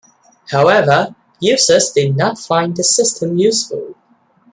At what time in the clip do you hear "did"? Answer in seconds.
1.91-2.17